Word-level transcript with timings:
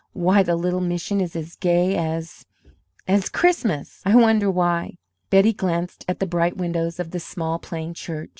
"Why, 0.13 0.41
the 0.41 0.55
little 0.55 0.81
mission 0.81 1.21
is 1.21 1.35
as 1.35 1.55
gay 1.57 1.95
as 1.95 2.43
as 3.07 3.29
Christmas! 3.29 4.01
I 4.03 4.15
wonder 4.15 4.49
why?" 4.49 4.97
Betty 5.29 5.53
glanced 5.53 6.05
at 6.07 6.19
the 6.19 6.25
bright 6.25 6.57
windows 6.57 6.99
of 6.99 7.11
the 7.11 7.19
small 7.19 7.59
plain 7.59 7.93
church. 7.93 8.29